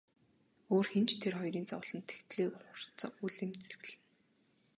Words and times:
Өөр 0.73 0.87
хэн 0.91 1.05
ч 1.09 1.11
тэр 1.21 1.33
хоёрын 1.39 1.69
зовлонд 1.71 2.05
тэгтлээ 2.09 2.47
хурц 2.71 2.99
үл 3.25 3.35
эмзэглэнэ. 3.45 3.99